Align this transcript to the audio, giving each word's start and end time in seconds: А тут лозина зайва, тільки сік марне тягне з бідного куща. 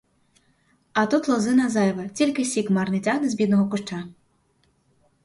А 0.99 1.05
тут 1.07 1.27
лозина 1.27 1.69
зайва, 1.69 2.07
тільки 2.07 2.45
сік 2.45 2.69
марне 2.69 2.99
тягне 3.01 3.29
з 3.29 3.33
бідного 3.35 3.69
куща. 3.69 4.03